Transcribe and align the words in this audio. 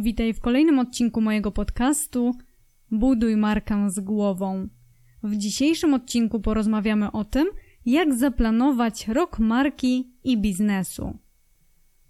Witaj 0.00 0.34
w 0.34 0.40
kolejnym 0.40 0.78
odcinku 0.78 1.20
mojego 1.20 1.52
podcastu 1.52 2.34
Buduj 2.90 3.36
markę 3.36 3.90
z 3.90 4.00
głową. 4.00 4.68
W 5.22 5.36
dzisiejszym 5.36 5.94
odcinku 5.94 6.40
porozmawiamy 6.40 7.12
o 7.12 7.24
tym, 7.24 7.48
jak 7.86 8.14
zaplanować 8.14 9.08
rok 9.08 9.38
marki 9.38 10.12
i 10.24 10.38
biznesu. 10.38 11.18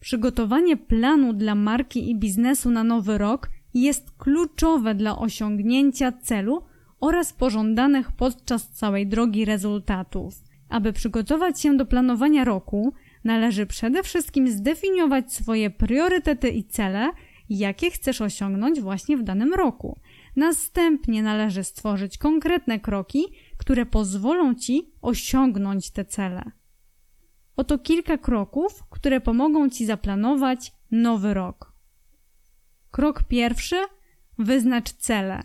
Przygotowanie 0.00 0.76
planu 0.76 1.32
dla 1.32 1.54
marki 1.54 2.10
i 2.10 2.18
biznesu 2.18 2.70
na 2.70 2.84
nowy 2.84 3.18
rok 3.18 3.50
jest 3.74 4.10
kluczowe 4.10 4.94
dla 4.94 5.18
osiągnięcia 5.18 6.12
celu 6.12 6.62
oraz 7.00 7.32
pożądanych 7.32 8.12
podczas 8.12 8.68
całej 8.68 9.06
drogi 9.06 9.44
rezultatów. 9.44 10.34
Aby 10.68 10.92
przygotować 10.92 11.60
się 11.60 11.76
do 11.76 11.86
planowania 11.86 12.44
roku, 12.44 12.92
należy 13.24 13.66
przede 13.66 14.02
wszystkim 14.02 14.50
zdefiniować 14.50 15.32
swoje 15.32 15.70
priorytety 15.70 16.48
i 16.48 16.64
cele, 16.64 17.10
jakie 17.48 17.90
chcesz 17.90 18.20
osiągnąć 18.20 18.80
właśnie 18.80 19.16
w 19.16 19.22
danym 19.22 19.54
roku. 19.54 19.98
Następnie 20.36 21.22
należy 21.22 21.64
stworzyć 21.64 22.18
konkretne 22.18 22.80
kroki, 22.80 23.24
które 23.56 23.86
pozwolą 23.86 24.54
Ci 24.54 24.90
osiągnąć 25.02 25.90
te 25.90 26.04
cele. 26.04 26.42
Oto 27.56 27.78
kilka 27.78 28.18
kroków, 28.18 28.84
które 28.90 29.20
pomogą 29.20 29.70
Ci 29.70 29.86
zaplanować 29.86 30.72
nowy 30.90 31.34
rok. 31.34 31.72
Krok 32.90 33.22
pierwszy: 33.22 33.76
wyznacz 34.38 34.92
cele. 34.92 35.42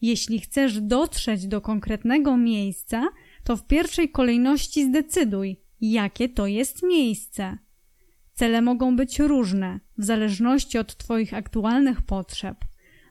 Jeśli 0.00 0.40
chcesz 0.40 0.80
dotrzeć 0.80 1.46
do 1.46 1.60
konkretnego 1.60 2.36
miejsca, 2.36 3.08
to 3.44 3.56
w 3.56 3.66
pierwszej 3.66 4.10
kolejności 4.10 4.84
zdecyduj, 4.84 5.60
jakie 5.80 6.28
to 6.28 6.46
jest 6.46 6.82
miejsce. 6.82 7.58
Cele 8.38 8.62
mogą 8.62 8.96
być 8.96 9.18
różne, 9.18 9.80
w 9.98 10.04
zależności 10.04 10.78
od 10.78 10.96
Twoich 10.96 11.34
aktualnych 11.34 12.02
potrzeb. 12.02 12.56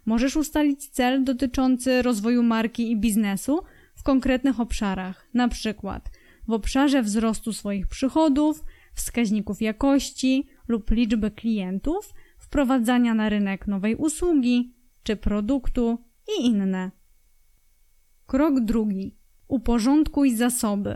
Możesz 0.05 0.35
ustalić 0.35 0.87
cel 0.87 1.23
dotyczący 1.23 2.01
rozwoju 2.01 2.43
marki 2.43 2.91
i 2.91 2.97
biznesu 2.97 3.63
w 3.95 4.03
konkretnych 4.03 4.59
obszarach, 4.59 5.27
na 5.33 5.47
przykład 5.47 6.09
w 6.47 6.51
obszarze 6.51 7.03
wzrostu 7.03 7.53
swoich 7.53 7.87
przychodów, 7.87 8.63
wskaźników 8.93 9.61
jakości 9.61 10.47
lub 10.67 10.91
liczby 10.91 11.31
klientów, 11.31 12.13
wprowadzania 12.37 13.13
na 13.13 13.29
rynek 13.29 13.67
nowej 13.67 13.95
usługi 13.95 14.73
czy 15.03 15.15
produktu 15.15 15.97
i 16.37 16.45
inne. 16.45 16.91
Krok 18.25 18.59
drugi. 18.59 19.15
Uporządkuj 19.47 20.35
zasoby. 20.35 20.95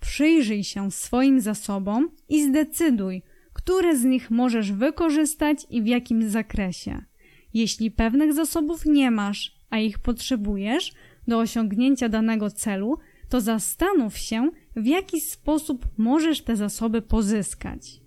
Przyjrzyj 0.00 0.64
się 0.64 0.90
swoim 0.90 1.40
zasobom 1.40 2.10
i 2.28 2.44
zdecyduj, 2.44 3.22
które 3.66 3.96
z 3.96 4.04
nich 4.04 4.30
możesz 4.30 4.72
wykorzystać 4.72 5.66
i 5.70 5.82
w 5.82 5.86
jakim 5.86 6.30
zakresie. 6.30 7.04
Jeśli 7.54 7.90
pewnych 7.90 8.32
zasobów 8.32 8.86
nie 8.86 9.10
masz, 9.10 9.56
a 9.70 9.78
ich 9.78 9.98
potrzebujesz 9.98 10.92
do 11.28 11.38
osiągnięcia 11.38 12.08
danego 12.08 12.50
celu, 12.50 12.98
to 13.28 13.40
zastanów 13.40 14.18
się, 14.18 14.50
w 14.76 14.86
jaki 14.86 15.20
sposób 15.20 15.86
możesz 15.96 16.42
te 16.42 16.56
zasoby 16.56 17.02
pozyskać. 17.02 18.00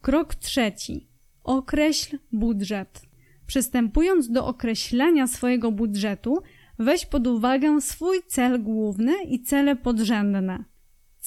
Krok 0.00 0.34
trzeci. 0.34 1.08
Określ 1.44 2.18
budżet. 2.32 3.02
Przystępując 3.46 4.30
do 4.30 4.46
określenia 4.46 5.26
swojego 5.26 5.72
budżetu, 5.72 6.38
weź 6.78 7.06
pod 7.06 7.26
uwagę 7.26 7.80
swój 7.80 8.16
cel 8.26 8.62
główny 8.62 9.12
i 9.28 9.42
cele 9.42 9.76
podrzędne. 9.76 10.64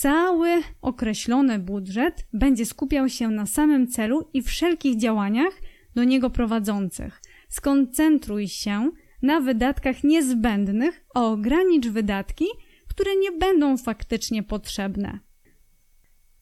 Cały 0.01 0.49
określony 0.81 1.59
budżet 1.59 2.27
będzie 2.33 2.65
skupiał 2.65 3.09
się 3.09 3.27
na 3.27 3.45
samym 3.45 3.87
celu 3.87 4.29
i 4.33 4.41
wszelkich 4.41 4.97
działaniach 4.97 5.53
do 5.95 6.03
niego 6.03 6.29
prowadzących. 6.29 7.21
Skoncentruj 7.49 8.47
się 8.47 8.91
na 9.21 9.39
wydatkach 9.39 10.03
niezbędnych, 10.03 11.05
a 11.15 11.25
ogranicz 11.25 11.87
wydatki, 11.87 12.45
które 12.87 13.15
nie 13.15 13.31
będą 13.31 13.77
faktycznie 13.77 14.43
potrzebne. 14.43 15.19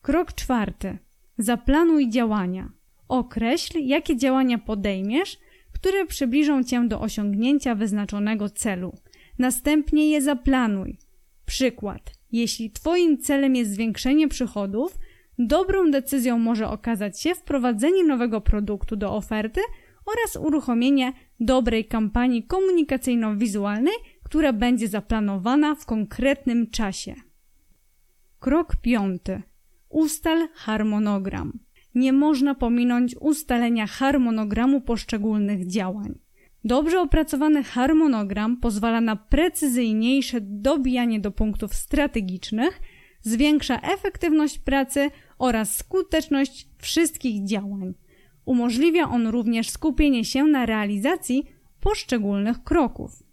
Krok 0.02 0.34
czwarty. 0.34 0.98
Zaplanuj 1.38 2.10
działania. 2.10 2.72
Określ, 3.08 3.80
jakie 3.80 4.18
działania 4.18 4.58
podejmiesz, 4.58 5.38
które 5.74 6.06
przybliżą 6.06 6.64
cię 6.64 6.88
do 6.88 7.02
osiągnięcia 7.02 7.76
wyznaczonego 7.76 8.50
celu. 8.50 8.94
Następnie 9.40 10.10
je 10.10 10.22
zaplanuj. 10.22 11.09
Przykład. 11.50 12.12
Jeśli 12.32 12.72
Twoim 12.72 13.18
celem 13.18 13.56
jest 13.56 13.72
zwiększenie 13.72 14.28
przychodów, 14.28 14.98
dobrą 15.40 15.92
decyzją 15.92 16.40
może 16.40 16.70
okazać 16.70 17.22
się 17.22 17.36
wprowadzenie 17.36 18.04
nowego 18.04 18.42
produktu 18.42 18.96
do 18.96 19.14
oferty 19.14 19.62
oraz 20.06 20.36
uruchomienie 20.36 21.14
dobrej 21.40 21.86
kampanii 21.86 22.44
komunikacyjno-wizualnej, 22.48 23.94
która 24.24 24.54
będzie 24.54 24.88
zaplanowana 24.88 25.76
w 25.76 25.86
konkretnym 25.86 26.70
czasie. 26.70 27.16
Krok 28.40 28.76
piąty. 28.76 29.42
Ustal 29.90 30.48
harmonogram. 30.54 31.60
Nie 31.96 32.14
można 32.14 32.56
pominąć 32.56 33.16
ustalenia 33.20 33.88
harmonogramu 33.88 34.82
poszczególnych 34.82 35.68
działań. 35.68 36.20
Dobrze 36.64 37.02
opracowany 37.02 37.64
harmonogram 37.64 38.58
pozwala 38.58 39.02
na 39.02 39.16
precyzyjniejsze 39.16 40.42
dobijanie 40.42 41.20
do 41.20 41.32
punktów 41.32 41.74
strategicznych, 41.74 42.82
zwiększa 43.22 43.80
efektywność 43.80 44.60
pracy 44.60 45.10
oraz 45.38 45.78
skuteczność 45.78 46.70
wszystkich 46.78 47.46
działań. 47.46 47.94
Umożliwia 48.46 49.10
on 49.10 49.28
również 49.28 49.70
skupienie 49.70 50.26
się 50.26 50.44
na 50.44 50.66
realizacji 50.66 51.44
poszczególnych 51.80 52.64
kroków. 52.64 53.24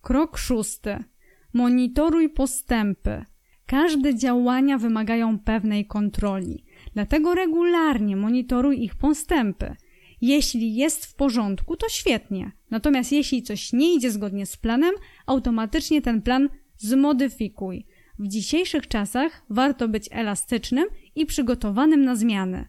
Krok 0.00 0.38
szósty. 0.38 1.04
Monitoruj 1.52 2.30
postępy. 2.30 3.24
Każde 3.66 4.14
działania 4.14 4.78
wymagają 4.78 5.38
pewnej 5.38 5.86
kontroli, 5.86 6.64
dlatego 6.94 7.34
regularnie 7.34 8.16
monitoruj 8.16 8.84
ich 8.84 8.94
postępy. 8.94 9.76
Jeśli 10.22 10.74
jest 10.74 11.06
w 11.06 11.14
porządku, 11.14 11.76
to 11.76 11.88
świetnie. 11.88 12.52
Natomiast 12.70 13.12
jeśli 13.12 13.42
coś 13.42 13.72
nie 13.72 13.94
idzie 13.94 14.10
zgodnie 14.10 14.46
z 14.46 14.56
planem, 14.56 14.94
automatycznie 15.26 16.02
ten 16.02 16.22
plan 16.22 16.48
zmodyfikuj. 16.76 17.86
W 18.18 18.28
dzisiejszych 18.28 18.88
czasach 18.88 19.42
warto 19.50 19.88
być 19.88 20.08
elastycznym 20.10 20.86
i 21.14 21.26
przygotowanym 21.26 22.04
na 22.04 22.16
zmiany. 22.16 22.68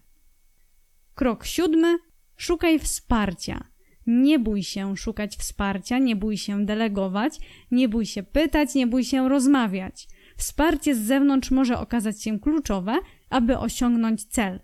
Krok 1.15 1.45
siódmy. 1.45 1.97
Szukaj 2.37 2.79
wsparcia. 2.79 3.67
Nie 4.07 4.39
bój 4.39 4.63
się 4.63 4.97
szukać 4.97 5.35
wsparcia, 5.35 5.97
nie 5.97 6.15
bój 6.15 6.37
się 6.37 6.65
delegować, 6.65 7.39
nie 7.71 7.89
bój 7.89 8.05
się 8.05 8.23
pytać, 8.23 8.75
nie 8.75 8.87
bój 8.87 9.03
się 9.03 9.29
rozmawiać. 9.29 10.07
Wsparcie 10.37 10.95
z 10.95 10.99
zewnątrz 10.99 11.51
może 11.51 11.79
okazać 11.79 12.23
się 12.23 12.39
kluczowe, 12.39 12.99
aby 13.29 13.57
osiągnąć 13.57 14.23
cel. 14.23 14.59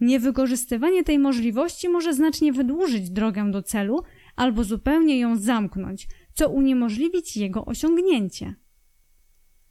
Niewykorzystywanie 0.00 1.04
tej 1.04 1.18
możliwości 1.18 1.88
może 1.88 2.14
znacznie 2.14 2.52
wydłużyć 2.52 3.10
drogę 3.10 3.50
do 3.50 3.62
celu 3.62 4.02
albo 4.36 4.64
zupełnie 4.64 5.18
ją 5.18 5.36
zamknąć, 5.36 6.08
co 6.34 6.48
uniemożliwi 6.48 7.22
ci 7.22 7.40
jego 7.40 7.64
osiągnięcie. 7.64 8.54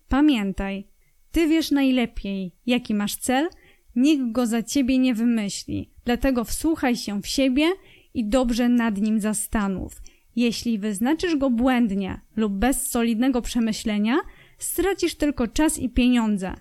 Pamiętaj, 0.07 0.87
ty 1.31 1.47
wiesz 1.47 1.71
najlepiej, 1.71 2.55
jaki 2.65 2.93
masz 2.93 3.15
cel, 3.15 3.47
nikt 3.95 4.31
go 4.31 4.45
za 4.45 4.63
ciebie 4.63 4.97
nie 4.97 5.13
wymyśli, 5.13 5.91
dlatego 6.05 6.43
wsłuchaj 6.43 6.95
się 6.95 7.21
w 7.21 7.27
siebie 7.27 7.65
i 8.13 8.29
dobrze 8.29 8.69
nad 8.69 8.97
nim 8.97 9.19
zastanów. 9.19 10.01
Jeśli 10.35 10.79
wyznaczysz 10.79 11.35
go 11.35 11.49
błędnie 11.49 12.21
lub 12.35 12.53
bez 12.53 12.89
solidnego 12.89 13.41
przemyślenia, 13.41 14.17
stracisz 14.57 15.15
tylko 15.15 15.47
czas 15.47 15.79
i 15.79 15.89
pieniądze. 15.89 16.53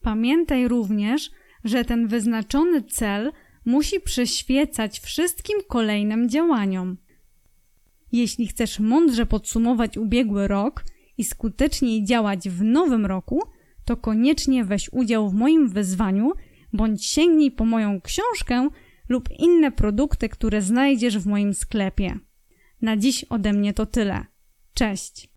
Pamiętaj 0.00 0.68
również, 0.68 1.30
że 1.64 1.84
ten 1.84 2.08
wyznaczony 2.08 2.82
cel 2.82 3.32
musi 3.64 4.00
przyświecać 4.00 5.00
wszystkim 5.00 5.58
kolejnym 5.68 6.28
działaniom. 6.28 6.96
Jeśli 8.12 8.46
chcesz 8.46 8.80
mądrze 8.80 9.26
podsumować 9.26 9.96
ubiegły 9.96 10.48
rok 10.48 10.84
i 11.18 11.24
skuteczniej 11.24 12.04
działać 12.04 12.48
w 12.48 12.64
nowym 12.64 13.06
roku, 13.06 13.42
to 13.84 13.96
koniecznie 13.96 14.64
weź 14.64 14.88
udział 14.92 15.30
w 15.30 15.34
moim 15.34 15.68
wyzwaniu 15.68 16.32
bądź 16.72 17.06
sięgnij 17.06 17.50
po 17.50 17.64
moją 17.64 18.00
książkę 18.00 18.68
lub 19.08 19.28
inne 19.38 19.72
produkty, 19.72 20.28
które 20.28 20.62
znajdziesz 20.62 21.18
w 21.18 21.26
moim 21.26 21.54
sklepie. 21.54 22.18
Na 22.82 22.96
dziś 22.96 23.24
ode 23.24 23.52
mnie 23.52 23.74
to 23.74 23.86
tyle. 23.86 24.26
Cześć! 24.74 25.30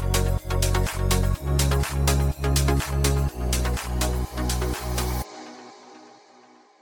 Bye. 0.00 0.27